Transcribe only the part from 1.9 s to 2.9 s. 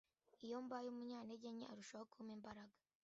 kumpa imbaraga